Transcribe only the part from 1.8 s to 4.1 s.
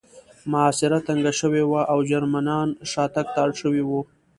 او جرمنان شاتګ ته اړ شوي وو